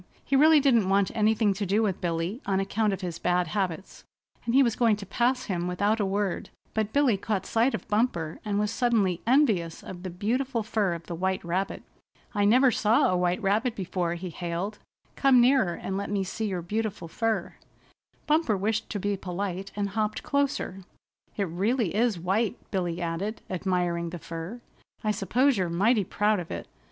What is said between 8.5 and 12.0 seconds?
was suddenly envious of the beautiful fur of the white rabbit.